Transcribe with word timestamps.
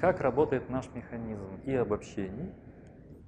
как 0.00 0.20
работает 0.20 0.70
наш 0.70 0.88
механизм 0.94 1.56
и 1.64 1.74
обобщений, 1.74 2.54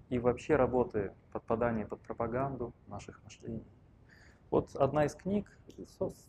и 0.09 0.19
вообще 0.19 0.57
работы 0.57 1.13
подпадания 1.31 1.87
под 1.87 2.01
пропаганду 2.01 2.73
наших 2.87 3.23
мышлений. 3.25 3.67
Вот 4.51 4.75
одна 4.77 5.05
из 5.05 5.15
книг, 5.15 5.51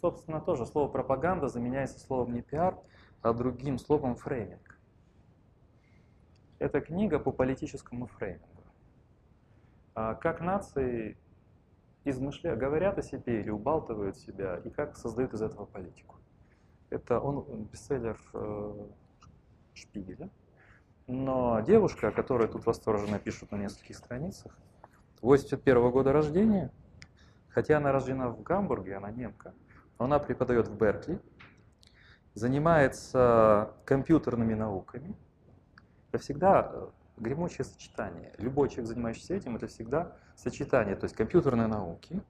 собственно, 0.02 0.42
тоже 0.42 0.66
слово 0.66 0.90
пропаганда 0.90 1.48
заменяется 1.48 2.00
словом 2.00 2.34
не 2.34 2.42
пиар, 2.42 2.78
а 3.22 3.34
другим 3.34 3.78
словом 3.78 4.16
фрейминг. 4.16 4.78
Это 6.60 6.82
книга 6.82 7.20
по 7.20 7.32
политическому 7.32 8.08
фреймингу. 8.08 8.64
А 9.96 10.16
как 10.16 10.42
нации 10.42 11.18
измышляют, 12.04 12.60
говорят 12.60 12.98
о 12.98 13.02
себе 13.02 13.40
или 13.40 13.50
убалтывают 13.50 14.18
себя, 14.18 14.58
и 14.58 14.70
как 14.70 14.98
создают 14.98 15.34
из 15.34 15.42
этого 15.42 15.66
политику. 15.66 16.18
Это 16.90 17.20
он 17.20 17.64
бестселлер 17.66 18.20
э, 18.34 18.88
Шпигеля. 19.74 20.30
Но 21.08 21.60
девушка, 21.62 22.12
которая 22.12 22.48
тут 22.48 22.66
восторженно 22.66 23.20
пишет 23.20 23.52
на 23.52 23.58
нескольких 23.58 23.98
страницах, 23.98 24.58
81 25.22 25.78
-го 25.78 25.92
года 25.92 26.14
рождения, 26.14 26.72
хотя 27.50 27.78
она 27.78 27.92
рождена 27.92 28.30
в 28.30 28.42
Гамбурге, 28.42 28.96
она 28.96 29.12
немка, 29.12 29.54
но 30.00 30.06
она 30.06 30.20
преподает 30.20 30.68
в 30.68 30.78
Беркли, 30.78 31.20
занимается 32.34 33.72
компьютерными 33.86 34.54
науками. 34.54 35.16
Это 36.12 36.22
всегда 36.22 36.70
э, 36.72 36.88
гремучее 37.18 37.66
сочетание. 37.66 38.34
Любой 38.38 38.70
человек, 38.70 38.88
занимающийся 38.88 39.36
этим, 39.36 39.56
это 39.56 39.68
всегда 39.68 40.16
сочетание, 40.36 40.96
то 40.96 41.06
есть 41.06 41.16
компьютерные 41.16 41.68
науки, 41.68 42.22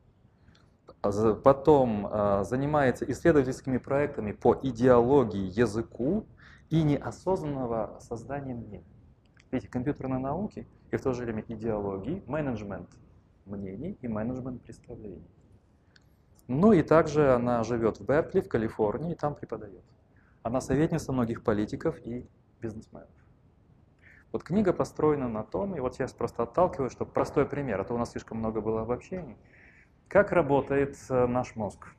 а 1.02 1.34
потом 1.36 2.08
э, 2.08 2.44
занимается 2.44 3.10
исследовательскими 3.10 3.78
проектами 3.78 4.32
по 4.32 4.60
идеологии, 4.62 5.60
языку 5.60 6.26
и 6.74 6.82
неосознанного 6.82 8.00
создания 8.00 8.56
мнений. 8.56 8.84
Видите, 9.52 9.72
компьютерные 9.72 10.18
науки 10.18 10.68
и 10.92 10.98
в 10.98 11.02
то 11.04 11.14
же 11.14 11.22
время 11.22 11.46
идеологии, 11.48 12.24
менеджмент 12.26 12.90
мнений 13.46 13.96
и 14.02 14.08
менеджмент 14.08 14.64
представлений. 14.64 15.24
Ну 16.48 16.74
и 16.74 16.82
также 16.82 17.32
она 17.32 17.64
живет 17.64 18.00
в 18.00 18.06
Беркли, 18.08 18.42
в 18.42 18.50
Калифорнии, 18.50 19.12
и 19.12 19.16
там 19.16 19.36
преподает. 19.36 19.84
Она 20.42 20.62
советница 20.62 21.14
многих 21.14 21.44
политиков 21.44 21.96
и 22.08 22.28
бизнесменов. 22.60 23.08
Вот 24.32 24.44
книга 24.44 24.74
построена 24.74 25.30
на 25.30 25.44
том, 25.44 25.76
и 25.76 25.80
вот 25.80 26.00
я 26.00 26.08
просто 26.08 26.42
отталкиваюсь, 26.42 26.92
что 26.92 27.06
простой 27.06 27.46
пример, 27.46 27.82
а 27.82 27.84
то 27.84 27.94
у 27.94 28.00
нас 28.00 28.14
слишком 28.14 28.40
много 28.40 28.62
было 28.62 28.82
обобщений. 28.82 29.38
Как 30.08 30.32
работает 30.32 30.98
э, 31.12 31.28
наш 31.28 31.56
мозг? 31.56 31.94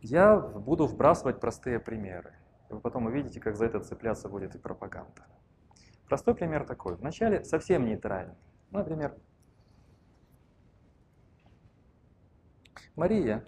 Я 0.00 0.36
буду 0.38 0.86
вбрасывать 0.86 1.40
простые 1.40 1.78
примеры. 1.78 2.34
Вы 2.70 2.80
потом 2.80 3.06
увидите, 3.06 3.40
как 3.40 3.56
за 3.56 3.66
это 3.66 3.80
цепляться 3.80 4.28
будет 4.28 4.54
и 4.54 4.58
пропаганда. 4.58 5.26
Простой 6.08 6.34
пример 6.34 6.66
такой. 6.66 6.96
Вначале 6.96 7.44
совсем 7.44 7.84
нейтральный. 7.84 8.36
Например, 8.70 9.14
Мария 12.96 13.44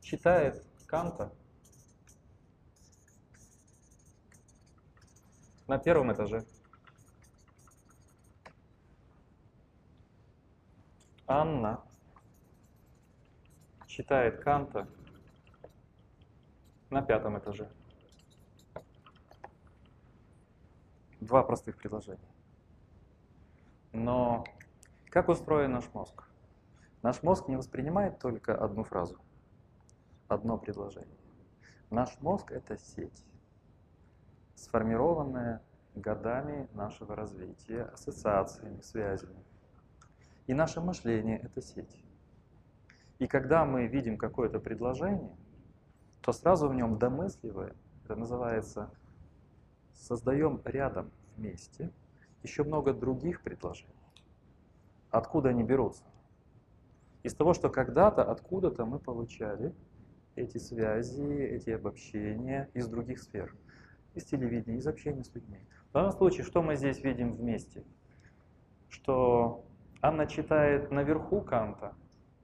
читает 0.00 0.64
Канта 0.86 1.32
на 5.66 5.78
первом 5.78 6.12
этаже. 6.12 6.44
Анна 11.28 11.82
читает 13.86 14.44
Канта 14.44 14.86
на 16.90 17.02
пятом 17.02 17.36
этаже. 17.36 17.68
Два 21.20 21.42
простых 21.42 21.76
предложения. 21.78 22.30
Но 23.92 24.44
как 25.10 25.28
устроен 25.28 25.72
наш 25.72 25.92
мозг? 25.94 26.28
Наш 27.02 27.22
мозг 27.24 27.48
не 27.48 27.56
воспринимает 27.56 28.20
только 28.20 28.56
одну 28.56 28.84
фразу, 28.84 29.18
одно 30.28 30.58
предложение. 30.58 31.18
Наш 31.90 32.20
мозг– 32.20 32.50
это 32.52 32.76
сеть, 32.76 33.24
сформированная 34.54 35.60
годами 35.96 36.68
нашего 36.72 37.16
развития, 37.16 37.84
ассоциациями, 37.84 38.80
связями. 38.80 39.42
И 40.46 40.54
наше 40.54 40.80
мышление– 40.80 41.38
это 41.42 41.60
сеть. 41.60 42.04
И 43.18 43.26
когда 43.26 43.64
мы 43.64 43.86
видим 43.86 44.16
какое-то 44.16 44.60
предложение, 44.60 45.34
то 46.20 46.32
сразу 46.32 46.68
в 46.68 46.74
нем 46.74 46.98
домысливаем, 46.98 47.74
это 48.04 48.14
называется, 48.14 48.90
создаем 49.94 50.60
рядом 50.64 51.10
вместе 51.36 51.90
еще 52.42 52.62
много 52.62 52.92
других 52.92 53.42
предложений. 53.42 53.94
Откуда 55.10 55.48
они 55.48 55.64
берутся? 55.64 56.04
Из 57.22 57.34
того, 57.34 57.54
что 57.54 57.70
когда-то, 57.70 58.22
откуда-то 58.22 58.84
мы 58.84 58.98
получали 58.98 59.74
эти 60.36 60.58
связи, 60.58 61.24
эти 61.24 61.70
обобщения 61.70 62.70
из 62.74 62.86
других 62.88 63.18
сфер. 63.20 63.54
Из 64.14 64.24
телевидения, 64.24 64.78
из 64.78 64.86
общения 64.86 65.24
с 65.24 65.34
людьми. 65.34 65.58
В 65.90 65.92
данном 65.92 66.12
случае, 66.12 66.44
что 66.44 66.62
мы 66.62 66.76
здесь 66.76 67.02
видим 67.02 67.34
вместе? 67.34 67.84
Что 68.88 69.65
Анна 70.02 70.26
читает 70.26 70.90
наверху 70.90 71.40
Канта, 71.40 71.94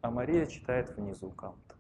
а 0.00 0.10
Мария 0.10 0.46
читает 0.46 0.96
внизу 0.96 1.30
Канта. 1.30 1.76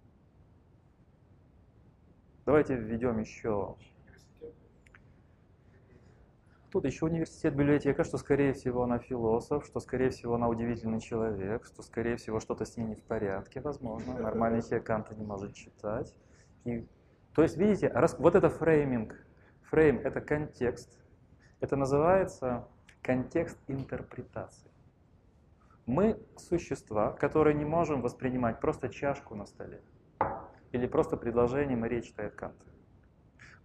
Давайте 2.44 2.76
введем 2.76 3.18
еще... 3.18 3.76
Тут 6.70 6.86
еще 6.86 7.04
университет, 7.04 7.54
библиотека, 7.54 8.02
что, 8.02 8.16
скорее 8.16 8.54
всего, 8.54 8.84
она 8.84 8.98
философ, 8.98 9.66
что, 9.66 9.78
скорее 9.78 10.08
всего, 10.08 10.36
она 10.36 10.48
удивительный 10.48 11.00
человек, 11.00 11.66
что, 11.66 11.82
скорее 11.82 12.16
всего, 12.16 12.40
что-то 12.40 12.64
с 12.64 12.78
ней 12.78 12.84
не 12.84 12.94
в 12.94 13.02
порядке, 13.02 13.60
возможно. 13.60 14.18
Нормальный 14.18 14.62
человек 14.62 14.86
Канта 14.86 15.14
не 15.14 15.24
может 15.24 15.52
читать. 15.52 16.14
И... 16.64 16.88
То 17.34 17.42
есть, 17.42 17.58
видите, 17.58 17.88
раз... 17.88 18.18
вот 18.18 18.34
это 18.34 18.48
фрейминг. 18.48 19.14
Фрейм– 19.64 19.98
это 20.04 20.22
контекст. 20.22 20.98
Это 21.60 21.76
называется 21.76 22.66
контекст 23.02 23.58
интерпретации. 23.68 24.71
Мы 25.86 26.18
существа, 26.36 27.12
которые 27.12 27.54
не 27.54 27.64
можем 27.64 28.02
воспринимать 28.02 28.60
просто 28.60 28.88
чашку 28.88 29.34
на 29.34 29.46
столе 29.46 29.82
или 30.70 30.86
просто 30.86 31.16
предложение 31.16 31.76
Мария 31.76 32.00
читает 32.00 32.34
Кант. 32.34 32.56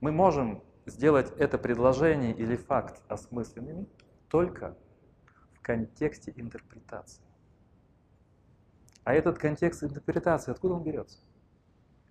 Мы 0.02 0.12
можем 0.12 0.64
сделать 0.86 1.32
это 1.38 1.58
предложение 1.58 2.34
или 2.34 2.56
факт 2.56 3.02
осмысленными 3.08 3.88
только 4.30 4.76
в 5.54 5.62
контексте 5.62 6.34
интерпретации. 6.36 7.24
А 9.04 9.14
этот 9.14 9.38
контекст 9.38 9.84
интерпретации, 9.84 10.52
откуда 10.52 10.76
он 10.76 10.84
берется? 10.84 11.20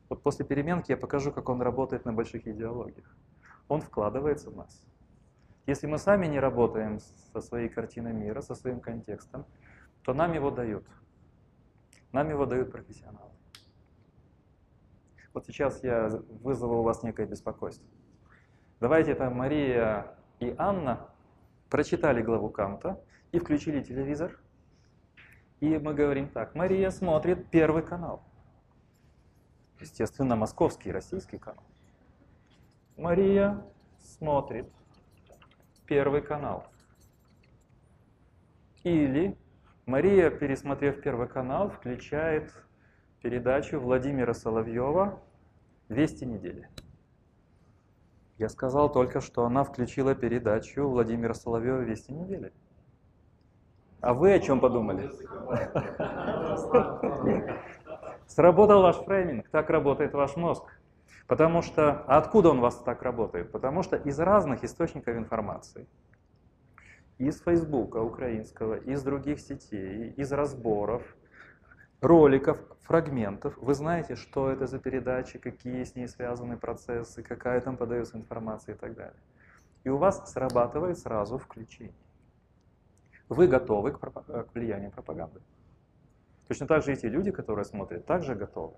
Вот 0.09 0.23
после 0.23 0.47
переменки 0.47 0.93
я 0.93 0.97
покажу, 0.97 1.33
как 1.33 1.49
он 1.49 1.61
работает 1.61 2.05
на 2.05 2.13
больших 2.13 2.47
идеологиях. 2.47 3.15
Он 3.69 3.81
вкладывается 3.81 4.51
в 4.51 4.57
нас. 4.57 4.83
Если 5.67 5.89
мы 5.89 5.99
сами 5.99 6.27
не 6.27 6.39
работаем 6.39 7.01
со 7.33 7.41
своей 7.41 7.69
картиной 7.69 8.13
мира, 8.13 8.41
со 8.41 8.55
своим 8.55 8.81
контекстом, 8.81 9.45
то 10.07 10.15
нам 10.15 10.33
его 10.35 10.53
дают. 10.53 10.87
Нам 12.13 12.31
его 12.31 12.47
дают 12.47 12.71
профессионалы. 12.71 13.33
Вот 15.35 15.45
сейчас 15.47 15.83
я 15.83 16.09
вызову 16.45 16.79
у 16.79 16.83
вас 16.83 17.03
некое 17.03 17.27
беспокойство. 17.27 17.85
Давайте 18.79 19.11
это 19.11 19.29
Мария 19.31 20.17
и 20.39 20.55
Анна 20.59 21.11
прочитали 21.69 22.23
главу 22.23 22.51
Канта 22.51 23.03
и 23.33 23.41
включили 23.41 23.83
телевизор. 23.83 24.39
И 25.59 25.77
мы 25.77 25.93
говорим 25.93 26.29
так, 26.29 26.55
Мария 26.55 26.91
смотрит 26.91 27.51
Первый 27.51 27.83
канал. 27.83 28.23
Естественно, 29.81 30.37
московский, 30.37 30.93
российский 30.93 31.39
канал. 31.39 31.65
Мария 32.97 33.61
смотрит 33.99 34.71
Первый 35.85 36.23
канал. 36.23 36.65
Или 38.85 39.37
Мария, 39.87 40.31
пересмотрев 40.31 41.01
Первый 41.01 41.29
канал, 41.29 41.71
включает 41.71 42.53
передачу 43.23 43.79
Владимира 43.79 44.35
Соловьева 44.35 45.21
«Вести 45.89 46.27
недели». 46.27 46.69
Я 48.37 48.49
сказал 48.49 48.91
только, 48.91 49.21
что 49.21 49.45
она 49.45 49.63
включила 49.63 50.17
передачу 50.17 50.89
Владимира 50.89 51.35
Соловьева 51.35 51.83
«Вести 51.83 52.13
недели». 52.13 52.53
А 54.01 54.13
вы 54.13 54.33
о 54.33 54.41
чем 54.41 54.59
подумали? 54.59 55.09
Сработал 58.27 58.83
ваш 58.83 58.97
фрейминг, 58.97 59.49
так 59.51 59.71
работает 59.71 60.15
ваш 60.15 60.35
мозг. 60.35 60.65
Потому 61.29 61.63
что, 61.63 62.03
а 62.09 62.19
откуда 62.19 62.51
он 62.51 62.59
у 62.59 62.63
вас 62.63 62.77
так 62.83 63.03
работает? 63.03 63.53
Потому 63.53 63.85
что 63.85 63.95
из 63.95 64.19
разных 64.19 64.65
источников 64.65 65.17
информации, 65.17 65.87
из 67.19 67.41
Фейсбука 67.41 67.99
украинского, 67.99 68.75
из 68.75 69.03
других 69.03 69.41
сетей, 69.41 70.11
из 70.11 70.33
разборов, 70.33 71.03
роликов, 72.01 72.59
фрагментов. 72.83 73.57
Вы 73.59 73.75
знаете, 73.75 74.17
что 74.17 74.51
это 74.51 74.67
за 74.67 74.79
передача, 74.79 75.39
какие 75.39 75.85
с 75.85 75.95
ней 75.95 76.09
связаны 76.09 76.57
процессы, 76.57 77.23
какая 77.23 77.61
там 77.61 77.77
подается 77.77 78.17
информация 78.17 78.75
и 78.75 78.79
так 78.79 78.95
далее. 78.95 79.21
И 79.85 79.89
у 79.89 79.97
вас 79.97 80.31
срабатывает 80.31 80.99
сразу 80.99 81.39
включение. 81.39 81.95
Вы 83.29 83.49
готовы 83.49 83.93
к, 83.93 83.99
к 83.99 84.55
влиянию 84.55 84.91
пропаганды. 84.91 85.41
Точно 86.49 86.67
так 86.67 86.85
же 86.85 86.93
эти 86.93 87.07
люди, 87.07 87.31
которые 87.31 87.65
смотрят, 87.65 88.07
также 88.07 88.35
готовы. 88.35 88.77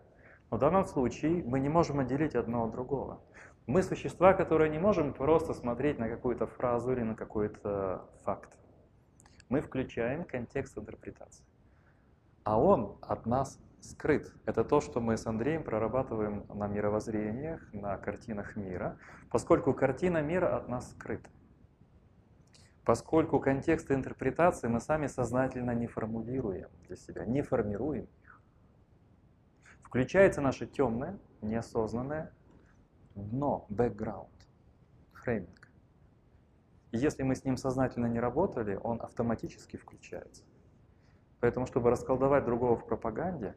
Но 0.50 0.56
в 0.56 0.61
данном 0.61 0.85
случае 0.87 1.43
мы 1.44 1.61
не 1.61 1.69
можем 1.69 1.99
отделить 2.00 2.35
одно 2.35 2.64
от 2.64 2.70
другого. 2.70 3.20
Мы 3.69 3.82
существа, 3.82 4.32
которые 4.32 4.70
не 4.70 4.79
можем 4.79 5.12
просто 5.12 5.53
смотреть 5.53 5.99
на 5.99 6.09
какую-то 6.09 6.47
фразу 6.47 6.91
или 6.91 7.03
на 7.03 7.15
какой-то 7.15 8.09
факт. 8.25 8.49
Мы 9.50 9.61
включаем 9.61 10.25
контекст 10.25 10.79
интерпретации. 10.79 11.44
А 12.44 12.59
он 12.59 12.97
от 13.03 13.26
нас 13.26 13.61
скрыт. 13.82 14.32
Это 14.47 14.65
то, 14.65 14.81
что 14.81 15.03
мы 15.03 15.19
с 15.19 15.26
Андреем 15.26 15.65
прорабатываем 15.65 16.47
на 16.49 16.67
мировоззрениях, 16.67 17.61
на 17.75 17.99
картинах 17.99 18.56
мира, 18.56 18.97
поскольку 19.31 19.75
картина 19.75 20.23
мира 20.23 20.56
от 20.56 20.67
нас 20.69 20.91
скрыта. 20.93 21.29
Поскольку 22.87 23.38
контексты 23.38 23.93
интерпретации 23.93 24.69
мы 24.69 24.81
сами 24.81 25.09
сознательно 25.09 25.73
не 25.73 25.88
формулируем 25.88 26.71
для 26.87 26.97
себя, 26.97 27.26
не 27.26 27.43
формируем 27.43 28.09
их. 28.23 28.41
Включается 29.82 30.41
наше 30.41 30.67
темное, 30.67 31.19
неосознанное 31.43 32.32
дно, 33.19 33.67
бэкграунд, 33.69 34.47
фрейминг. 35.12 35.70
И 36.93 36.99
если 36.99 37.23
мы 37.23 37.35
с 37.35 37.44
ним 37.44 37.56
сознательно 37.56 38.06
не 38.06 38.20
работали, 38.20 38.79
он 38.82 39.03
автоматически 39.03 39.76
включается. 39.76 40.44
Поэтому, 41.41 41.67
чтобы 41.67 41.91
расколдовать 41.91 42.44
другого 42.44 42.76
в 42.76 42.87
пропаганде, 42.87 43.55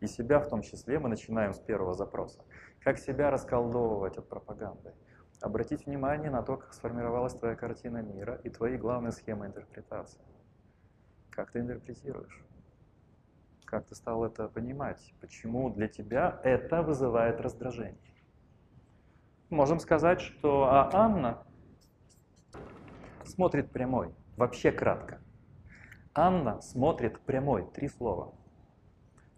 и 0.00 0.06
себя 0.06 0.38
в 0.38 0.48
том 0.48 0.62
числе, 0.62 0.98
мы 0.98 1.08
начинаем 1.08 1.54
с 1.54 1.58
первого 1.58 1.94
запроса. 1.94 2.44
Как 2.80 2.98
себя 2.98 3.30
расколдовывать 3.30 4.18
от 4.18 4.28
пропаганды? 4.28 4.92
Обратить 5.40 5.86
внимание 5.86 6.30
на 6.30 6.42
то, 6.42 6.56
как 6.56 6.74
сформировалась 6.74 7.34
твоя 7.34 7.56
картина 7.56 8.02
мира 8.02 8.40
и 8.44 8.50
твои 8.50 8.76
главные 8.76 9.12
схемы 9.12 9.46
интерпретации. 9.46 10.20
Как 11.30 11.50
ты 11.50 11.60
интерпретируешь? 11.60 12.44
Как 13.64 13.86
ты 13.86 13.94
стал 13.94 14.24
это 14.24 14.48
понимать? 14.48 15.14
Почему 15.20 15.70
для 15.70 15.88
тебя 15.88 16.40
это 16.44 16.82
вызывает 16.82 17.40
раздражение? 17.40 18.13
Можем 19.50 19.78
сказать, 19.78 20.20
что 20.20 20.64
а 20.64 20.90
Анна 20.92 21.42
смотрит 23.24 23.70
прямой. 23.70 24.14
Вообще 24.36 24.72
кратко. 24.72 25.20
Анна 26.14 26.60
смотрит 26.60 27.20
прямой. 27.20 27.66
Три 27.72 27.88
слова. 27.88 28.34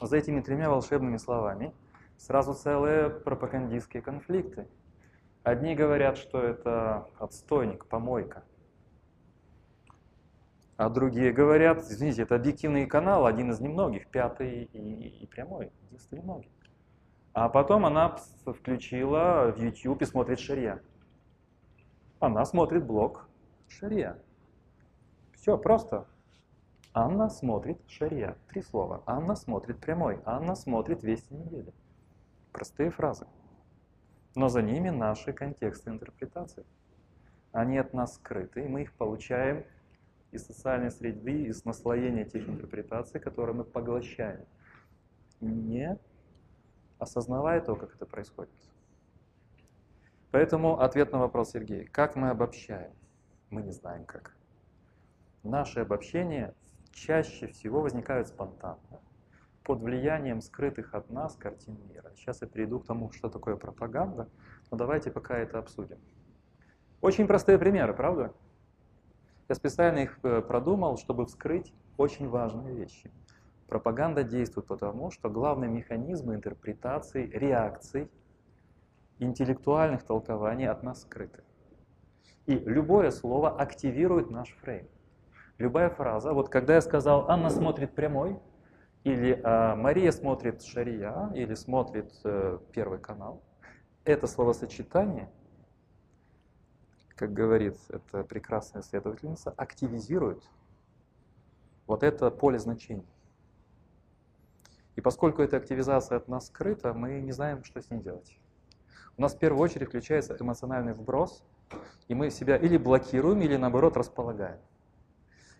За 0.01 0.17
этими 0.17 0.41
тремя 0.41 0.71
волшебными 0.71 1.17
словами 1.17 1.75
сразу 2.19 2.55
целые 2.55 3.11
пропагандистские 3.11 4.03
конфликты. 4.03 4.69
Одни 5.43 5.75
говорят, 5.75 6.19
что 6.19 6.41
это 6.41 7.09
отстойник, 7.19 7.87
помойка. 7.87 8.45
А 10.77 10.91
другие 10.91 11.33
говорят, 11.33 11.79
извините, 11.79 12.23
это 12.23 12.35
объективный 12.35 12.87
канал, 12.87 13.25
один 13.25 13.51
из 13.51 13.61
немногих, 13.61 14.09
пятый 14.09 14.65
и, 14.65 15.23
и 15.23 15.27
прямой, 15.27 15.73
единственный 15.87 16.19
немногих. 16.19 16.51
А 17.37 17.51
потом 17.51 17.85
она 17.85 18.17
включила 18.47 19.53
в 19.53 19.63
YouTube 19.63 20.01
и 20.01 20.07
смотрит 20.07 20.41
Шария. 20.41 20.83
Она 22.19 22.47
смотрит 22.47 22.87
блог 22.87 23.29
Шария. 23.69 24.19
Все 25.35 25.59
просто. 25.59 26.07
Анна 26.95 27.29
смотрит 27.29 27.79
Шария. 27.89 28.39
Три 28.49 28.63
слова. 28.63 29.03
Анна 29.05 29.37
смотрит 29.37 29.79
прямой. 29.81 30.19
Анна 30.25 30.55
смотрит 30.55 31.03
вести 31.03 31.35
недели. 31.35 31.75
Простые 32.53 32.91
фразы 32.91 33.27
но 34.37 34.49
за 34.49 34.63
ними 34.63 34.91
наши 34.91 35.33
контексты 35.33 35.91
интерпретации. 35.91 36.65
Они 37.53 37.79
от 37.79 37.95
нас 37.95 38.17
скрыты, 38.17 38.65
и 38.65 38.69
мы 38.69 38.83
их 38.83 38.93
получаем 38.93 39.65
из 40.31 40.47
социальной 40.47 40.91
среды, 40.91 41.45
из 41.45 41.65
наслоения 41.65 42.27
тех 42.27 42.47
интерпретаций, 42.47 43.19
которые 43.19 43.57
мы 43.57 43.65
поглощаем, 43.65 44.45
не 45.41 45.99
осознавая 46.99 47.61
то, 47.61 47.77
как 47.77 47.95
это 47.95 48.07
происходит. 48.07 48.55
Поэтому 50.31 50.81
ответ 50.81 51.13
на 51.13 51.19
вопрос 51.19 51.51
Сергея. 51.53 51.87
Как 51.91 52.17
мы 52.17 52.31
обобщаем? 52.31 52.93
Мы 53.51 53.63
не 53.63 53.73
знаем 53.73 54.05
как. 54.05 54.37
Наши 55.43 55.81
обобщения 55.81 56.55
чаще 56.93 57.47
всего 57.47 57.81
возникают 57.81 58.29
спонтанно 58.29 59.01
под 59.63 59.81
влиянием 59.81 60.41
скрытых 60.41 60.95
от 60.95 61.11
нас 61.11 61.37
картин 61.37 61.77
мира. 61.89 62.13
Сейчас 62.15 62.41
я 62.41 62.49
перейду 62.49 62.79
к 62.81 62.87
тому, 62.87 63.11
что 63.11 63.29
такое 63.29 63.57
пропаганда, 63.57 64.29
но 64.71 64.77
давайте 64.77 65.11
пока 65.11 65.37
это 65.39 65.59
обсудим. 65.59 65.99
Очень 67.01 67.27
простые 67.27 67.59
примеры, 67.59 67.93
правда? 67.93 68.33
Я 69.49 69.55
специально 69.55 69.99
их 69.99 70.19
э, 70.23 70.41
продумал, 70.41 70.97
чтобы 70.99 71.27
вскрыть 71.27 71.73
очень 71.97 72.29
важные 72.29 72.75
вещи. 72.75 73.11
Пропаганда 73.69 74.23
действует 74.23 74.67
потому, 74.67 75.11
что 75.11 75.29
главные 75.29 75.71
механизмы 75.71 76.37
интерпретации, 76.37 77.27
реакций, 77.27 78.11
интеллектуальных 79.19 80.05
толкований 80.05 80.69
от 80.69 80.83
нас 80.83 81.03
скрыты. 81.03 81.43
И 82.47 82.55
любое 82.55 83.11
слово 83.11 83.51
активирует 83.51 84.31
наш 84.31 84.51
фрейм. 84.61 84.87
Любая 85.59 85.91
фраза, 85.91 86.33
вот 86.33 86.49
когда 86.49 86.75
я 86.75 86.81
сказал 86.81 87.29
«Анна 87.29 87.51
смотрит 87.51 87.95
прямой», 87.95 88.39
или 89.05 89.41
а, 89.45 89.77
Мария 89.77 90.11
смотрит 90.11 90.63
Шария, 90.63 91.31
или 91.33 91.55
смотрит 91.55 92.13
э, 92.25 92.59
Первый 92.73 92.99
канал. 92.99 93.41
Это 94.05 94.27
словосочетание, 94.27 95.31
как 97.15 97.33
говорит 97.33 97.79
эта 97.89 98.25
прекрасная 98.25 98.83
исследовательница, 98.83 99.55
активизирует 99.57 100.43
вот 101.87 102.03
это 102.03 102.33
поле 102.33 102.59
значений. 102.59 103.07
И 104.97 105.01
поскольку 105.03 105.43
эта 105.43 105.59
активизация 105.59 106.17
от 106.17 106.27
нас 106.27 106.47
скрыта, 106.47 106.95
мы 106.95 107.21
не 107.21 107.33
знаем, 107.33 107.63
что 107.65 107.81
с 107.81 107.91
ней 107.91 108.01
делать. 108.01 108.39
У 109.19 109.23
нас 109.23 109.35
в 109.35 109.39
первую 109.39 109.63
очередь 109.63 109.89
включается 109.89 110.37
эмоциональный 110.39 110.95
вброс, 110.95 111.45
и 112.09 112.15
мы 112.15 112.31
себя 112.31 112.57
или 112.57 112.77
блокируем, 112.77 113.41
или 113.43 113.57
наоборот 113.57 113.97
располагаем. 113.97 114.59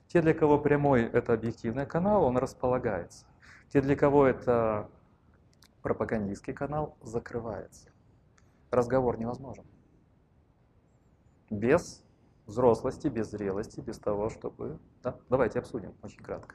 Те, 0.09 0.23
для 0.23 0.35
кого 0.35 0.59
прямой– 0.59 1.03
это 1.13 1.35
объективный 1.35 1.87
канал, 1.87 2.25
он 2.25 2.39
располагается. 2.39 3.27
Те, 3.73 3.81
для 3.81 3.97
кого 3.97 4.27
это 4.27 4.89
пропагандистский 5.83 6.55
канал, 6.55 6.97
закрывается. 7.03 7.91
Разговор 8.71 9.19
невозможен. 9.19 9.65
Без 11.51 12.05
взрослости, 12.47 13.09
без 13.09 13.31
зрелости, 13.31 13.81
без 13.81 13.99
того, 13.99 14.31
чтобы... 14.31 14.79
Да? 15.03 15.17
Давайте 15.29 15.59
обсудим 15.59 15.95
очень 16.03 16.23
кратко. 16.23 16.55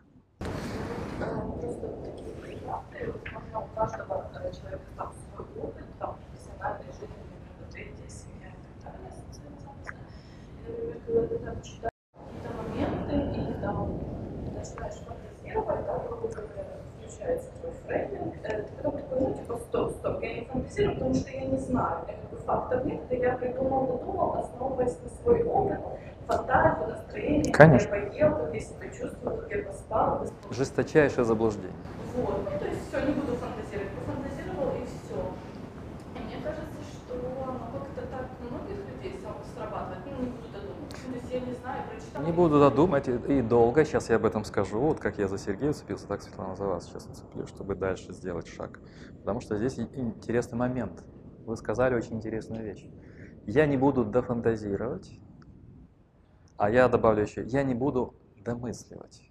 Просто 1.60 2.11
такие 3.52 3.60
примеры, 3.60 3.60
у 3.60 3.76
каждого 3.76 4.54
человека 4.54 4.86
там 4.98 5.14
свой 5.14 5.64
опыт, 5.64 5.86
там 6.00 6.18
профессиональной 6.30 6.92
жизни, 6.94 7.08
мероприятия, 7.60 8.10
семья 8.10 8.48
и 8.48 8.82
так 8.82 8.94
далее, 8.94 9.12
социализация. 9.12 9.98
И, 10.68 10.72
например, 10.94 11.28
когда 11.28 11.28
ты 11.28 11.38
там 11.44 11.62
читаешь 11.62 11.92
какие-то 12.14 12.50
моменты, 12.58 13.14
или 13.40 13.54
там 13.62 14.00
начинаешь 14.56 15.00
фантазировать, 15.04 15.86
да, 15.86 16.00
грубо 16.00 16.28
говоря, 16.28 16.82
фрейминг, 17.92 18.42
ты 18.42 18.64
потом 18.78 19.00
такой, 19.00 19.20
ну, 19.20 19.34
типа, 19.34 19.58
стоп, 19.58 19.92
стоп, 19.92 20.22
я 20.24 20.34
не 20.34 20.46
фантазирую, 20.46 20.96
потому 20.96 21.16
что 21.16 21.30
я 21.30 21.46
не 21.46 21.58
знаю, 21.58 22.06
бы 22.32 22.38
фактов 22.38 22.86
нет, 22.86 23.02
и 23.10 23.16
я 23.18 23.34
придумал, 23.36 23.88
додумал, 23.88 24.38
основываясь 24.38 24.98
на 25.04 25.10
свой 25.22 25.44
опыт, 25.44 25.80
фантазию, 26.28 26.88
настроение, 26.88 27.54
Конечно. 27.54 27.96
я 27.96 28.02
поел, 28.02 28.36
как 28.36 28.54
я 28.54 28.60
себя 28.60 28.90
чувствую, 28.90 29.38
как 29.38 29.52
я 29.52 29.64
поспал. 29.64 30.28
Жесточайшее 30.50 31.26
заблуждение. 31.26 31.72
Вот, 32.16 32.48
ну, 32.52 32.60
то 32.60 32.66
есть 32.66 32.88
все, 32.88 33.06
не 33.06 33.14
буду 33.14 33.36
фантазировать, 33.36 33.92
пофантазировал 34.00 34.72
и 34.76 34.86
все. 34.86 35.20
И 36.16 36.20
мне 36.20 36.38
кажется, 36.44 36.80
что 36.92 37.16
оно 37.44 37.60
как-то 37.72 38.02
так 38.08 38.26
многих 38.40 38.80
людей 38.88 39.20
срабатывает, 39.56 40.00
ну, 40.06 40.12
не 40.24 40.32
буду 40.32 40.48
додумать, 40.54 40.90
то 40.92 41.12
есть 41.12 41.32
я 41.32 41.40
не 41.40 41.54
знаю, 41.60 41.84
не 42.22 42.32
буду 42.32 42.60
додумать 42.60 43.08
и 43.08 43.42
долго, 43.42 43.84
сейчас 43.86 44.10
я 44.10 44.16
об 44.16 44.26
этом 44.26 44.46
скажу, 44.46 44.80
вот 44.80 45.00
как 45.00 45.18
я 45.18 45.28
за 45.28 45.38
Сергея 45.38 45.72
уцепился, 45.72 46.08
так 46.08 46.22
Светлана 46.22 46.56
за 46.56 46.66
вас 46.66 46.86
сейчас 46.86 47.08
уцеплю, 47.08 47.48
чтобы 47.48 47.76
дальше 47.76 48.14
сделать 48.14 48.48
шаг. 48.48 48.80
Потому 49.20 49.42
что 49.42 49.58
здесь 49.58 49.80
интересный 49.80 50.58
момент. 50.58 51.04
Вы 51.46 51.58
сказали 51.58 51.96
очень 51.96 52.18
интересную 52.18 52.64
вещь. 52.64 52.86
Я 53.46 53.66
не 53.66 53.78
буду 53.78 54.06
дофантазировать, 54.06 55.12
а 56.58 56.70
я 56.70 56.88
добавлю 56.88 57.24
еще, 57.24 57.44
я 57.44 57.64
не 57.64 57.74
буду 57.74 58.16
домысливать. 58.38 59.28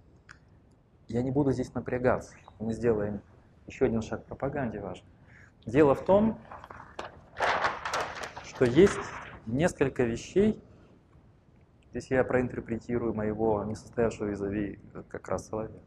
Я 1.07 1.21
не 1.23 1.31
буду 1.31 1.51
здесь 1.51 1.73
напрягаться. 1.73 2.35
Мы 2.59 2.73
сделаем 2.73 3.21
еще 3.67 3.85
один 3.85 4.01
шаг 4.01 4.25
пропаганде 4.25 4.79
важный. 4.79 5.07
Дело 5.65 5.95
в 5.95 6.03
том, 6.03 6.37
что 8.43 8.65
есть 8.65 8.99
несколько 9.45 10.03
вещей, 10.03 10.61
Здесь 11.91 12.09
я 12.09 12.23
проинтерпретирую 12.23 13.13
моего 13.13 13.63
несостоявшего 13.65 14.29
визави 14.29 14.79
как 15.09 15.27
раз 15.27 15.47
Соловья. 15.47 15.81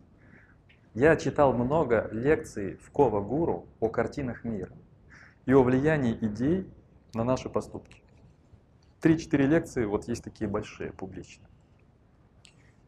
Я 0.92 1.16
читал 1.16 1.54
много 1.54 2.08
лекций 2.12 2.76
в 2.76 2.90
Кова 2.90 3.22
Гуру 3.22 3.66
о 3.80 3.88
картинах 3.88 4.44
мира 4.44 4.72
и 5.46 5.52
о 5.54 5.62
влиянии 5.62 6.14
идей 6.20 6.70
на 7.14 7.24
наши 7.24 7.48
поступки. 7.48 8.02
Три-четыре 9.00 9.46
лекции, 9.46 9.86
вот 9.86 10.06
есть 10.06 10.22
такие 10.22 10.48
большие, 10.48 10.92
публичные. 10.92 11.48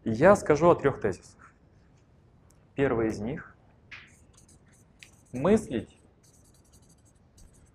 И 0.04 0.10
я 0.10 0.36
скажу 0.36 0.68
о 0.68 0.74
трех 0.74 1.00
тезисах. 1.00 1.54
Первый 2.74 3.08
из 3.08 3.18
них– 3.18 3.56
мыслить 5.32 5.98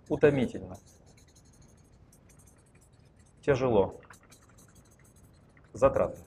утомительно, 0.08 0.78
тяжело, 3.42 4.00
затратно. 5.74 6.24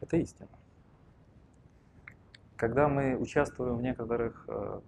Это 0.00 0.16
истина. 0.18 0.48
Когда 2.56 2.88
мы 2.88 3.16
участвуем 3.16 3.76
в 3.76 3.82
некоторых 3.82 4.44
э, 4.48 4.80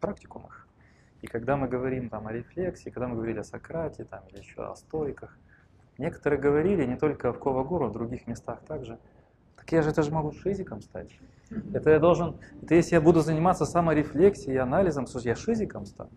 практикумах, 0.00 0.66
и 1.20 1.26
когда 1.26 1.56
мы 1.56 1.68
говорим 1.68 2.08
там 2.08 2.28
о 2.28 2.32
рефлексии, 2.32 2.90
когда 2.90 3.08
мы 3.08 3.16
говорили 3.16 3.40
о 3.40 3.44
Сократе 3.44 4.04
там, 4.04 4.22
или 4.28 4.38
еще 4.38 4.64
о 4.64 4.76
стойках, 4.76 5.36
некоторые 5.98 6.40
говорили 6.40 6.84
не 6.84 6.96
только 6.96 7.32
в 7.32 7.40
Ковагуру, 7.40 7.88
в 7.88 7.92
других 7.92 8.26
местах 8.26 8.60
также, 8.64 8.98
так 9.56 9.70
я 9.72 9.82
же 9.82 9.90
это 9.90 10.02
же 10.02 10.12
могу 10.12 10.32
шизиком 10.32 10.80
стать. 10.80 11.10
Это 11.74 11.90
я 11.90 11.98
должен, 11.98 12.38
это 12.62 12.74
если 12.74 12.94
я 12.94 13.00
буду 13.00 13.20
заниматься 13.20 13.64
саморефлексией 13.64 14.54
и 14.54 14.58
анализом, 14.58 15.06
что 15.06 15.18
я 15.20 15.34
шизиком 15.34 15.84
стану. 15.84 16.10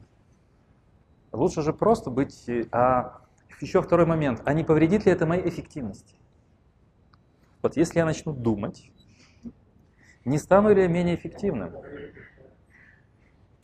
Лучше 1.31 1.61
же 1.61 1.73
просто 1.73 2.11
быть, 2.11 2.49
а 2.71 3.20
еще 3.61 3.81
второй 3.81 4.05
момент, 4.05 4.41
а 4.45 4.53
не 4.53 4.63
повредит 4.63 5.05
ли 5.05 5.11
это 5.11 5.25
моей 5.25 5.47
эффективности? 5.47 6.15
Вот 7.61 7.77
если 7.77 7.99
я 7.99 8.05
начну 8.05 8.33
думать, 8.33 8.91
не 10.25 10.37
стану 10.37 10.73
ли 10.73 10.81
я 10.81 10.87
менее 10.87 11.15
эффективным? 11.15 11.73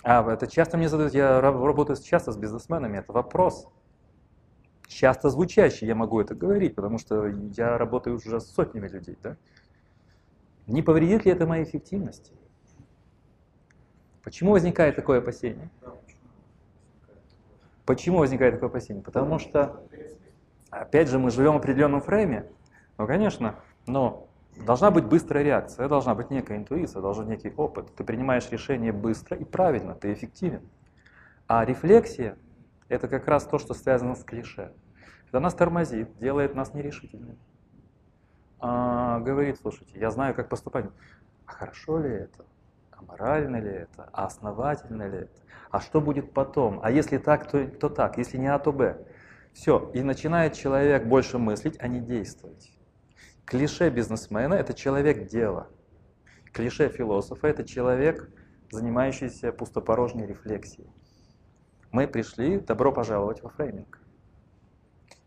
А, 0.04 0.32
это 0.32 0.48
часто 0.48 0.78
мне 0.78 0.88
задают, 0.88 1.14
я 1.14 1.42
работаю 1.42 1.98
часто 2.02 2.32
с 2.32 2.38
бизнесменами, 2.38 3.00
это 3.00 3.12
вопрос. 3.12 3.68
Часто 4.88 5.30
звучащий, 5.30 5.86
я 5.86 5.96
могу 5.96 6.22
это 6.22 6.34
говорить, 6.34 6.76
потому 6.76 6.98
что 6.98 7.28
я 7.28 7.78
работаю 7.78 8.16
уже 8.16 8.40
с 8.40 8.48
сотнями 8.48 8.88
людей. 8.88 9.18
Да? 9.22 9.36
Не 10.66 10.82
повредит 10.82 11.26
ли 11.26 11.32
это 11.32 11.46
моей 11.46 11.66
эффективности? 11.66 12.34
Почему 14.24 14.52
возникает 14.52 14.96
такое 14.96 15.20
опасение? 15.20 15.70
Почему 17.88 18.20
возникает 18.20 18.54
такое 18.54 18.70
опасение? 18.70 19.04
Потому 19.04 19.40
что, 19.40 19.84
опять 20.70 21.08
же, 21.08 21.18
мы 21.18 21.32
живем 21.32 21.54
в 21.54 21.58
определенном 21.58 22.02
фрейме. 22.02 22.46
Ну, 23.00 23.08
конечно, 23.08 23.56
но 23.88 24.28
Должна 24.66 24.90
быть 24.92 25.06
быстрая 25.06 25.44
реакция, 25.44 25.88
должна 25.88 26.16
быть 26.16 26.32
некая 26.32 26.58
интуиция, 26.58 27.02
должен 27.02 27.26
быть 27.26 27.44
некий 27.44 27.56
опыт. 27.56 27.94
Ты 27.96 28.04
принимаешь 28.04 28.50
решение 28.50 28.92
быстро 28.92 29.38
и 29.38 29.46
правильно, 29.46 29.94
ты 29.94 30.12
эффективен. 30.14 30.68
А 31.48 31.64
рефлексия– 31.64 32.38
это 32.90 33.08
как 33.08 33.28
раз 33.28 33.46
то, 33.46 33.60
что 33.60 33.74
связано 33.74 34.16
с 34.16 34.24
клише. 34.24 34.74
Это 35.28 35.40
нас 35.40 35.54
тормозит, 35.54 36.18
делает 36.18 36.56
нас 36.56 36.74
нерешительными. 36.74 37.38
А, 38.60 39.20
говорит, 39.20 39.60
слушайте, 39.60 40.00
я 40.00 40.10
знаю, 40.10 40.34
как 40.34 40.50
поступать. 40.50 40.86
А 41.46 41.52
хорошо 41.52 42.00
ли 42.00 42.10
это? 42.10 42.46
А 42.98 43.04
морально 43.04 43.58
ли 43.58 43.70
это? 43.70 44.10
А 44.12 44.26
основательно 44.26 45.08
ли 45.08 45.20
это? 45.20 45.42
А 45.70 45.80
что 45.80 46.02
будет 46.02 46.34
потом? 46.34 46.80
А 46.82 46.90
если 46.90 47.18
так, 47.20 47.50
то, 47.50 47.68
то 47.68 47.90
так. 47.90 48.18
Если 48.18 48.38
не 48.38 48.48
А, 48.48 48.58
то 48.58 48.72
Б. 48.74 49.06
Все. 49.54 49.92
И 49.94 50.02
начинает 50.02 50.54
человек 50.54 51.06
больше 51.06 51.38
мыслить, 51.38 51.78
а 51.80 51.88
не 51.88 52.00
действовать. 52.00 52.74
Клише 53.46 53.90
бизнесмена– 53.90 54.54
это 54.56 54.74
человек 54.74 55.28
дела. 55.28 55.68
Клише 56.54 56.90
философа– 56.90 57.48
это 57.50 57.64
человек, 57.64 58.30
занимающийся 58.72 59.52
пустопорожней 59.52 60.26
рефлексией. 60.26 60.90
Мы 61.92 62.08
пришли, 62.08 62.60
добро 62.60 62.92
пожаловать 62.92 63.44
во 63.44 63.50
фрейминг. 63.50 64.02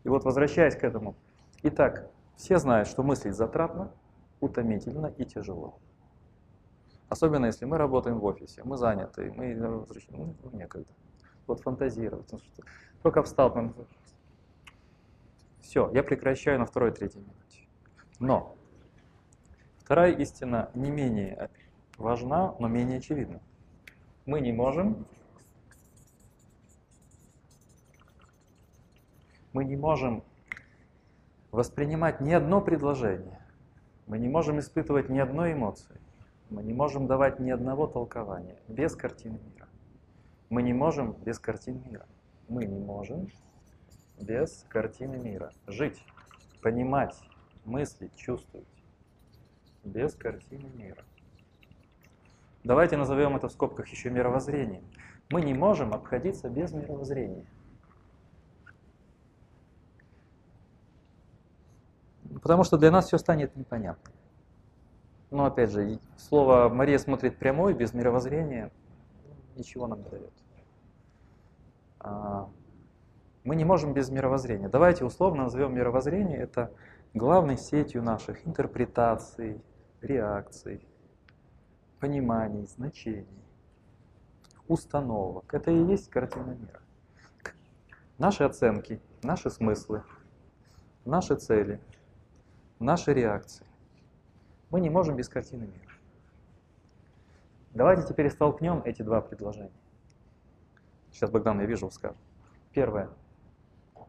И 0.03 0.09
вот 0.09 0.25
возвращаясь 0.25 0.75
к 0.75 0.83
этому. 0.83 1.15
Итак, 1.63 2.11
все 2.35 2.57
знают, 2.57 2.87
что 2.87 3.01
мыслить 3.01 3.35
затратно, 3.35 3.93
утомительно 4.39 5.07
и 5.17 5.25
тяжело. 5.25 5.79
Особенно 7.11 7.47
если 7.47 7.65
мы 7.65 7.77
работаем 7.77 8.19
в 8.19 8.23
офисе, 8.23 8.63
мы 8.63 8.77
заняты, 8.77 9.33
мы 9.33 9.53
ну, 9.53 10.33
некогда. 10.53 10.87
Вот 11.45 11.59
фантазировать. 11.59 12.31
Ну, 12.31 12.39
только 13.03 13.21
встал, 13.21 13.53
все, 15.59 15.91
я 15.93 16.03
прекращаю 16.03 16.59
на 16.59 16.65
второй-третий 16.65 17.19
минуте. 17.19 17.67
Но 18.19 18.55
вторая 19.79 20.13
истина 20.13 20.71
не 20.73 20.89
менее 20.89 21.49
важна, 21.97 22.55
но 22.59 22.69
менее 22.69 22.99
очевидна. 22.99 23.41
Мы 24.25 24.39
не 24.39 24.53
можем 24.53 25.05
мы 29.51 29.65
не 29.65 29.75
можем 29.75 30.23
воспринимать 31.51 32.21
ни 32.21 32.31
одно 32.31 32.61
предложение, 32.61 33.41
мы 34.07 34.17
не 34.17 34.29
можем 34.29 34.59
испытывать 34.59 35.09
ни 35.09 35.19
одной 35.19 35.51
эмоции, 35.51 35.99
мы 36.51 36.63
не 36.63 36.73
можем 36.73 37.07
давать 37.07 37.39
ни 37.39 37.49
одного 37.49 37.87
толкования 37.87 38.57
без 38.67 38.93
картины 38.93 39.39
мира. 39.53 39.69
Мы 40.49 40.61
не 40.63 40.73
можем 40.73 41.13
без 41.13 41.39
картины 41.39 41.81
мира. 41.89 42.05
Мы 42.49 42.65
не 42.65 42.77
можем 42.77 43.29
без 44.19 44.65
картины 44.67 45.17
мира. 45.17 45.51
Жить, 45.65 46.03
понимать, 46.61 47.17
мыслить, 47.63 48.13
чувствовать. 48.17 48.67
Без 49.85 50.13
картины 50.13 50.69
мира. 50.75 51.05
Давайте 52.65 52.97
назовем 52.97 53.37
это 53.37 53.47
в 53.47 53.53
скобках 53.53 53.87
еще 53.87 54.09
мировоззрением. 54.09 54.83
Мы 55.29 55.41
не 55.43 55.53
можем 55.53 55.93
обходиться 55.93 56.49
без 56.49 56.73
мировоззрения. 56.73 57.45
Потому 62.43 62.65
что 62.65 62.77
для 62.77 62.91
нас 62.91 63.07
все 63.07 63.17
станет 63.17 63.55
непонятно. 63.55 64.11
Но 65.31 65.45
опять 65.45 65.71
же, 65.71 65.99
слово 66.17 66.69
«Мария 66.69 66.97
смотрит 66.97 67.37
прямой» 67.37 67.73
без 67.73 67.93
мировоззрения 67.93 68.71
ничего 69.55 69.87
нам 69.87 70.03
не 70.03 70.09
дает. 70.09 70.33
А, 71.99 72.49
мы 73.43 73.55
не 73.55 73.63
можем 73.63 73.93
без 73.93 74.09
мировоззрения. 74.09 74.69
Давайте 74.69 75.05
условно 75.05 75.43
назовем 75.43 75.73
мировоззрение 75.73 76.37
это 76.37 76.73
главной 77.13 77.57
сетью 77.57 78.03
наших 78.03 78.45
интерпретаций, 78.45 79.61
реакций, 80.01 80.85
пониманий, 81.99 82.65
значений, 82.65 83.45
установок. 84.67 85.53
Это 85.53 85.71
и 85.71 85.85
есть 85.85 86.09
картина 86.09 86.51
мира. 86.51 86.81
Наши 88.17 88.43
оценки, 88.43 89.01
наши 89.23 89.49
смыслы, 89.49 90.03
наши 91.05 91.35
цели, 91.35 91.81
наши 92.79 93.13
реакции. 93.13 93.65
Мы 94.71 94.79
не 94.79 94.89
можем 94.89 95.17
без 95.17 95.27
картины 95.27 95.63
мира. 95.63 95.93
Давайте 97.73 98.07
теперь 98.07 98.29
столкнем 98.29 98.81
эти 98.85 99.01
два 99.01 99.21
предложения. 99.21 99.71
Сейчас 101.11 101.29
Богдан, 101.29 101.59
я 101.59 101.65
вижу, 101.65 101.89
скажет. 101.91 102.17
Первое. 102.73 103.09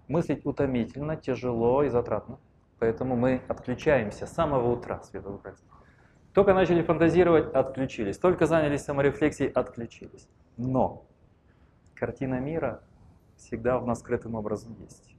Мыслить 0.06 0.46
утомительно, 0.46 1.16
тяжело 1.16 1.82
и 1.82 1.88
затратно. 1.88 2.38
Поэтому 2.78 3.16
мы 3.16 3.42
отключаемся 3.48 4.26
с 4.26 4.32
самого 4.32 4.72
утра, 4.72 5.02
Святого 5.02 5.38
Братья. 5.38 5.64
Только 6.32 6.54
начали 6.54 6.82
фантазировать, 6.82 7.52
отключились. 7.54 8.18
Только 8.18 8.46
занялись 8.46 8.82
саморефлексией, 8.82 9.50
отключились. 9.50 10.28
Но 10.56 11.04
картина 11.94 12.40
мира 12.40 12.82
всегда 13.36 13.78
в 13.78 13.86
нас 13.86 14.00
скрытым 14.00 14.34
образом 14.34 14.74
есть. 14.80 15.14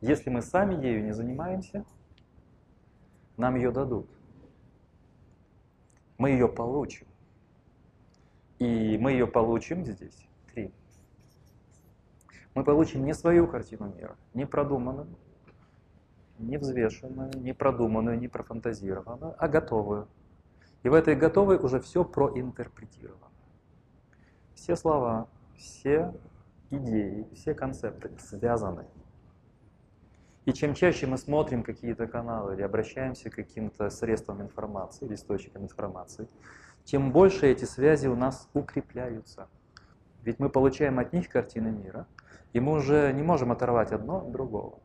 Если 0.00 0.30
мы 0.30 0.40
сами 0.40 0.74
ею 0.74 1.04
не 1.04 1.12
занимаемся, 1.12 1.84
нам 3.36 3.56
ее 3.56 3.70
дадут. 3.70 4.08
Мы 6.20 6.32
ее 6.32 6.48
получим. 6.48 7.06
И 8.58 8.98
мы 8.98 9.12
ее 9.12 9.26
получим 9.26 9.86
здесь. 9.86 10.28
Три. 10.52 10.70
Мы 12.54 12.62
получим 12.62 13.06
не 13.06 13.14
свою 13.14 13.48
картину 13.48 13.94
мира, 13.94 14.18
не 14.34 14.46
продуманную, 14.46 15.06
не 16.38 16.58
взвешенную, 16.58 17.30
не 17.36 17.54
продуманную, 17.54 18.18
не 18.18 18.28
профантазированную, 18.28 19.34
а 19.38 19.48
готовую. 19.48 20.08
И 20.82 20.90
в 20.90 20.92
этой 20.92 21.16
готовой 21.16 21.56
уже 21.56 21.80
все 21.80 22.04
проинтерпретировано. 22.04 23.32
Все 24.54 24.76
слова, 24.76 25.26
все 25.56 26.12
идеи, 26.68 27.26
все 27.32 27.54
концепты 27.54 28.10
связаны. 28.18 28.84
И 30.50 30.52
чем 30.52 30.74
чаще 30.74 31.06
мы 31.06 31.16
смотрим 31.16 31.62
какие-то 31.62 32.08
каналы 32.08 32.54
или 32.54 32.62
обращаемся 32.62 33.30
к 33.30 33.34
каким-то 33.34 33.88
средствам 33.88 34.42
информации 34.42 35.06
или 35.06 35.14
источникам 35.14 35.62
информации, 35.62 36.28
тем 36.82 37.12
больше 37.12 37.46
эти 37.46 37.64
связи 37.64 38.08
у 38.08 38.16
нас 38.16 38.48
укрепляются. 38.52 39.46
Ведь 40.24 40.40
мы 40.40 40.50
получаем 40.50 40.98
от 40.98 41.12
них 41.12 41.28
картины 41.28 41.70
мира, 41.70 42.08
и 42.52 42.58
мы 42.58 42.72
уже 42.72 43.12
не 43.12 43.22
можем 43.22 43.52
оторвать 43.52 43.92
одно 43.92 44.18
от 44.18 44.32
другого 44.32 44.80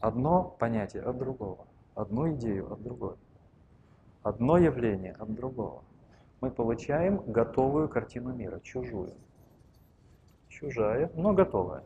одно 0.00 0.56
понятие 0.58 1.04
от 1.04 1.16
другого. 1.16 1.66
одну 1.94 2.34
идею 2.34 2.72
от 2.72 2.82
другой, 2.82 3.14
одно 4.24 4.58
явление 4.58 5.12
от 5.12 5.32
другого. 5.32 5.84
Мы 6.40 6.50
получаем 6.50 7.18
готовую 7.18 7.88
картину 7.88 8.34
мира, 8.34 8.58
чужую. 8.60 9.14
Чужая, 10.48 11.08
но 11.14 11.32
готовая. 11.32 11.84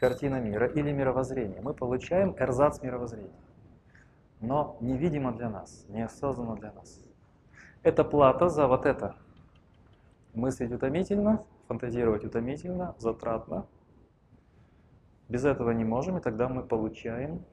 Картина 0.00 0.40
мира 0.40 0.66
или 0.66 0.92
мировоззрение. 0.92 1.60
Мы 1.60 1.74
получаем 1.74 2.34
эрзац 2.38 2.80
мировоззрения, 2.80 3.38
но 4.40 4.78
невидимо 4.80 5.30
для 5.32 5.50
нас, 5.50 5.84
неосознанно 5.90 6.56
для 6.56 6.72
нас. 6.72 7.02
Это 7.82 8.02
плата 8.02 8.48
за 8.48 8.66
вот 8.66 8.86
это. 8.86 9.14
Мыслить 10.32 10.72
утомительно, 10.72 11.44
фантазировать 11.68 12.24
утомительно, 12.24 12.94
затратно. 12.96 13.66
Без 15.28 15.44
этого 15.44 15.70
не 15.72 15.84
можем, 15.84 16.16
и 16.16 16.22
тогда 16.22 16.48
мы 16.48 16.62
получаем 16.62 17.44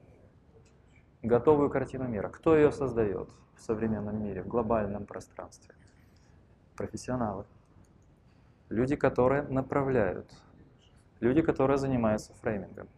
готовую 1.22 1.68
картину 1.68 2.08
мира. 2.08 2.30
Кто 2.30 2.56
ее 2.56 2.72
создает 2.72 3.28
в 3.56 3.60
современном 3.60 4.24
мире, 4.24 4.42
в 4.42 4.48
глобальном 4.48 5.04
пространстве? 5.04 5.74
Профессионалы. 6.76 7.44
Люди, 8.70 8.96
которые 8.96 9.42
направляют. 9.42 10.32
Люди, 11.20 11.42
которые 11.42 11.78
занимаются 11.78 12.32
фреймингом. 12.40 12.88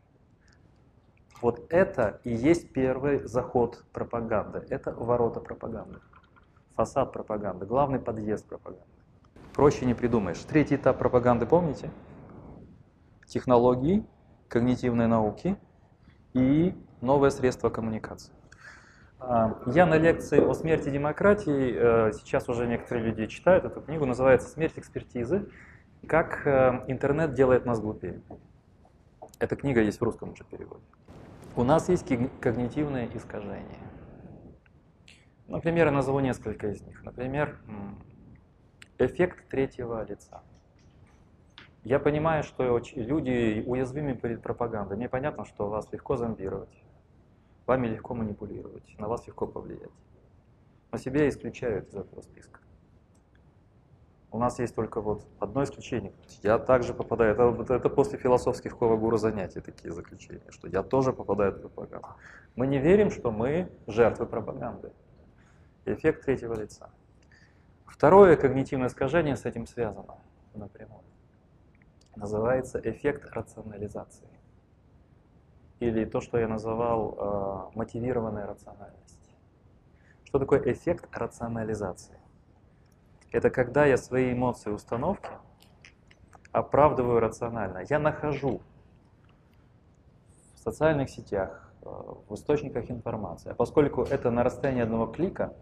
Вот 1.40 1.66
это 1.70 2.20
и 2.24 2.34
есть 2.34 2.72
первый 2.72 3.26
заход 3.26 3.84
пропаганды. 3.92 4.66
Это 4.68 4.92
ворота 4.92 5.40
пропаганды. 5.40 6.00
Фасад 6.76 7.12
пропаганды, 7.12 7.66
главный 7.66 7.98
подъезд 7.98 8.46
пропаганды. 8.46 8.84
Проще 9.54 9.86
не 9.86 9.94
придумаешь. 9.94 10.38
Третий 10.38 10.76
этап 10.76 10.98
пропаганды, 10.98 11.46
помните? 11.46 11.90
Технологии, 13.26 14.06
когнитивные 14.48 15.06
науки 15.06 15.56
и 16.34 16.74
новое 17.00 17.30
средство 17.30 17.70
коммуникации. 17.70 18.32
А, 19.18 19.58
я 19.66 19.86
на 19.86 19.98
лекции 19.98 20.40
о 20.40 20.54
смерти 20.54 20.88
демократии, 20.88 21.74
э, 21.74 22.12
сейчас 22.12 22.48
уже 22.48 22.66
некоторые 22.66 23.06
люди 23.06 23.26
читают 23.26 23.64
эту 23.64 23.80
книгу, 23.82 24.06
называется 24.06 24.48
«Смерть 24.48 24.74
экспертизы. 24.76 25.48
Как 26.07 26.47
э, 26.47 26.85
интернет 26.88 27.35
делает 27.35 27.66
нас 27.66 27.80
глупее». 27.80 28.21
Эта 29.38 29.57
книга 29.57 29.80
есть 29.80 30.00
в 30.00 30.04
русском 30.04 30.33
уже 30.33 30.45
переводе. 30.45 30.85
У 31.57 31.64
нас 31.64 31.88
есть 31.88 32.07
когнитивные 32.40 33.09
искажения. 33.16 33.78
Например, 35.49 35.87
я 35.87 35.92
назову 35.92 36.21
несколько 36.21 36.69
из 36.69 36.80
них. 36.83 37.02
Например, 37.02 37.59
эффект 38.99 39.49
третьего 39.49 40.04
лица. 40.04 40.42
Я 41.83 41.99
понимаю, 41.99 42.45
что 42.45 42.80
люди 42.95 43.64
уязвимы 43.66 44.14
перед 44.14 44.42
пропагандой. 44.42 44.97
Мне 44.97 45.09
понятно, 45.09 45.45
что 45.45 45.69
вас 45.69 45.90
легко 45.90 46.16
зомбировать, 46.16 46.85
вами 47.66 47.88
легко 47.88 48.14
манипулировать, 48.14 48.99
на 48.99 49.09
вас 49.09 49.26
легко 49.26 49.47
повлиять. 49.47 49.90
Но 50.92 50.99
себя 50.99 51.28
исключают 51.28 51.88
из 51.88 51.95
этого 51.95 52.21
списка. 52.21 52.60
У 54.32 54.38
нас 54.38 54.58
есть 54.60 54.75
только 54.75 55.00
вот 55.00 55.26
одно 55.40 55.64
исключение. 55.64 56.12
Я 56.42 56.58
также 56.58 56.94
попадаю, 56.94 57.32
это, 57.32 57.75
это 57.75 57.88
после 57.88 58.18
философских 58.18 58.78
Ковагура 58.78 59.16
занятий 59.16 59.60
такие 59.60 59.92
заключения, 59.92 60.50
что 60.50 60.68
я 60.68 60.82
тоже 60.82 61.12
попадаю 61.12 61.52
в 61.52 61.60
пропаганду. 61.60 62.08
Мы 62.54 62.66
не 62.66 62.78
верим, 62.78 63.10
что 63.10 63.32
мы 63.32 63.68
жертвы 63.87 64.26
пропаганды. 64.26 64.92
Эффект 65.84 66.25
третьего 66.25 66.54
лица. 66.54 66.90
Второе 67.87 68.37
когнитивное 68.37 68.88
искажение 68.88 69.37
с 69.37 69.44
этим 69.44 69.66
связано 69.66 70.16
напрямую 70.54 71.02
называется 72.20 72.80
эффект 72.82 73.30
рационализации. 73.32 74.28
Или 75.80 76.04
то, 76.04 76.20
что 76.20 76.38
я 76.38 76.46
называл 76.46 77.70
э, 77.72 77.78
мотивированная 77.78 78.46
рациональность. 78.46 79.18
Что 80.25 80.38
такое 80.38 80.60
эффект 80.72 81.08
рационализации? 81.12 82.19
Это 83.30 83.50
когда 83.50 83.87
я 83.87 83.96
свои 83.96 84.32
эмоции 84.32 84.70
установки 84.70 85.31
оправдываю 86.52 87.20
рационально. 87.20 87.85
Я 87.88 87.98
нахожу 87.98 88.61
в 90.55 90.59
социальных 90.59 91.11
сетях, 91.11 91.72
э, 91.83 91.87
в 92.28 92.35
источниках 92.35 92.90
информации. 92.90 93.50
А 93.50 93.55
поскольку 93.55 94.02
это 94.02 94.31
на 94.31 94.42
расстоянии 94.42 94.83
одного 94.83 95.07
клика, 95.07 95.55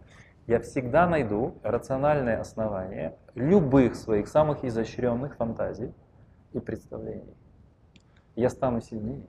я 0.47 0.59
всегда 0.59 1.07
найду 1.07 1.59
рациональное 1.61 2.39
основание 2.39 3.17
любых 3.35 3.95
своих 3.95 4.27
самых 4.27 4.63
изощренных 4.63 5.35
фантазий, 5.35 5.93
и 6.53 6.59
представлений. 6.59 7.35
Я 8.35 8.49
стану 8.49 8.81
сильнее. 8.81 9.27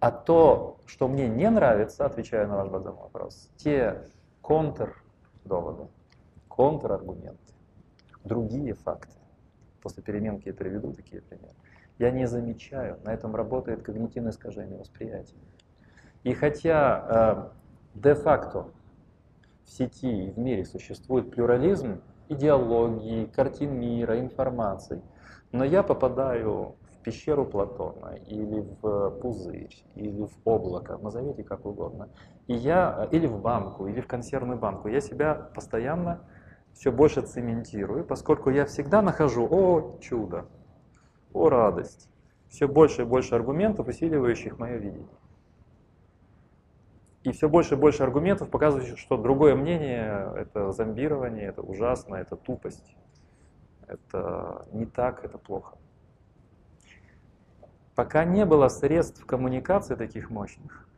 А 0.00 0.10
то, 0.10 0.78
что 0.86 1.06
мне 1.08 1.28
не 1.28 1.48
нравится, 1.48 2.04
отвечая 2.04 2.46
на 2.46 2.56
ваш 2.56 2.68
Богдан 2.68 2.96
вопрос, 2.96 3.50
те 3.56 4.08
контр-доводы, 4.40 5.88
контр-аргументы, 6.56 7.54
другие 8.24 8.74
факты, 8.74 9.16
после 9.82 10.02
переменки 10.02 10.48
я 10.48 10.54
приведу 10.54 10.92
такие 10.92 11.22
примеры, 11.22 11.54
я 11.98 12.10
не 12.10 12.26
замечаю, 12.26 12.98
на 13.04 13.12
этом 13.14 13.34
работает 13.34 13.82
когнитивное 13.82 14.32
искажение 14.32 14.78
восприятия. 14.78 15.36
И 16.24 16.34
хотя 16.34 17.52
э, 17.94 17.98
де-факто 17.98 18.66
в 19.64 19.70
сети 19.70 20.26
и 20.26 20.30
в 20.30 20.38
мире 20.38 20.64
существует 20.64 21.30
плюрализм 21.30 22.00
идеологии, 22.28 23.26
картин 23.26 23.78
мира, 23.78 24.18
информации. 24.20 25.02
Но 25.52 25.64
я 25.64 25.82
попадаю 25.82 26.76
в 26.92 27.02
пещеру 27.02 27.44
Платона, 27.44 28.14
или 28.26 28.60
в 28.80 29.10
пузырь, 29.20 29.84
или 29.94 30.22
в 30.22 30.32
облако, 30.44 30.98
назовите 30.98 31.42
как 31.42 31.66
угодно. 31.66 32.08
И 32.46 32.54
я, 32.54 33.08
или 33.10 33.26
в 33.26 33.40
банку, 33.40 33.86
или 33.86 34.00
в 34.00 34.06
консервную 34.06 34.58
банку. 34.58 34.88
Я 34.88 35.00
себя 35.00 35.34
постоянно 35.34 36.20
все 36.74 36.90
больше 36.90 37.22
цементирую, 37.22 38.04
поскольку 38.04 38.50
я 38.50 38.66
всегда 38.66 39.02
нахожу, 39.02 39.46
о, 39.50 39.98
чудо, 40.00 40.46
о, 41.32 41.48
радость. 41.48 42.08
Все 42.48 42.68
больше 42.68 43.02
и 43.02 43.04
больше 43.04 43.34
аргументов, 43.34 43.88
усиливающих 43.88 44.58
мое 44.58 44.76
видение. 44.76 45.08
И 47.22 47.30
все 47.30 47.48
больше 47.48 47.74
и 47.74 47.78
больше 47.78 48.02
аргументов 48.02 48.50
показывающих, 48.50 48.98
что 48.98 49.16
другое 49.16 49.54
мнение– 49.54 50.32
это 50.36 50.72
зомбирование, 50.72 51.46
это 51.46 51.62
ужасно, 51.62 52.16
это 52.16 52.36
тупость, 52.36 52.96
это 53.86 54.66
не 54.72 54.86
так, 54.86 55.24
это 55.24 55.38
плохо. 55.38 55.76
Пока 57.94 58.24
не 58.24 58.44
было 58.44 58.68
средств 58.68 59.24
коммуникации 59.24 59.94
таких 59.94 60.30
мощных, 60.30 60.88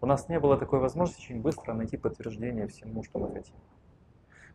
у 0.00 0.06
нас 0.06 0.28
не 0.28 0.38
было 0.38 0.56
такой 0.56 0.78
возможности 0.78 1.24
очень 1.24 1.40
быстро 1.40 1.72
найти 1.72 1.96
подтверждение 1.96 2.68
всему, 2.68 3.02
что 3.02 3.18
мы 3.18 3.32
хотим. 3.32 3.54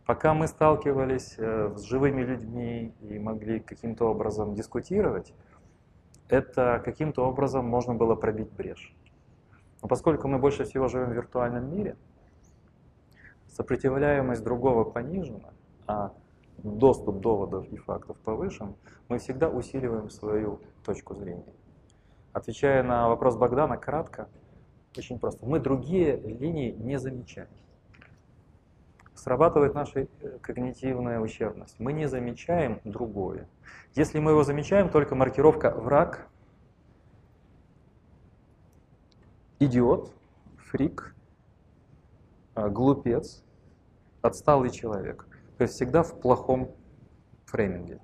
Пока 0.09 0.33
мы 0.33 0.47
сталкивались 0.47 1.35
э, 1.37 1.71
с 1.75 1.83
живыми 1.83 2.23
людьми 2.23 2.95
и 2.99 3.19
могли 3.19 3.59
каким-то 3.59 4.05
образом 4.05 4.55
дискутировать, 4.55 5.35
это 6.29 6.81
каким-то 6.83 7.27
образом 7.27 7.65
можно 7.65 7.93
было 7.93 8.15
пробить 8.15 8.51
брешь. 8.51 8.95
Но 9.83 9.87
поскольку 9.87 10.27
мы 10.27 10.39
больше 10.39 10.63
всего 10.63 10.87
живем 10.87 11.11
в 11.11 11.13
виртуальном 11.13 11.71
мире, 11.71 11.95
сопротивляемость 13.49 14.43
другого 14.43 14.83
понижена, 14.83 15.51
а 15.85 16.11
доступ 16.57 17.19
доводов 17.19 17.67
и 17.67 17.77
фактов 17.77 18.17
повышен, 18.17 18.73
мы 19.09 19.19
всегда 19.19 19.47
усиливаем 19.47 20.09
свою 20.09 20.59
точку 20.83 21.13
зрения. 21.13 21.53
Отвечая 22.33 22.81
на 22.81 23.09
вопрос 23.09 23.37
Богдана 23.37 23.77
кратко, 23.77 24.27
очень 24.97 25.19
просто. 25.19 25.45
Мы 25.45 25.59
другие 25.59 26.17
линии 26.17 26.71
не 26.71 26.97
замечаем. 26.97 27.49
Срабатывает 29.19 29.73
наша 29.73 30.01
э, 30.21 30.39
когнитивная 30.41 31.19
ущербность. 31.19 31.77
Мы 31.77 31.91
не 31.91 32.07
замечаем 32.07 32.79
другое. 32.85 33.49
Если 33.93 34.17
мы 34.19 34.31
его 34.31 34.43
замечаем, 34.43 34.87
только 34.89 35.13
маркировка 35.13 35.71
«враг» 35.71 36.29
идиот, 39.59 40.13
фрик, 40.57 41.13
а, 42.55 42.69
глупец, 42.69 43.43
отсталый 44.21 44.69
человек. 44.69 45.27
То 45.57 45.63
есть 45.63 45.73
всегда 45.73 46.01
в 46.01 46.17
плохом 46.21 46.73
фрейминге. 47.45 47.99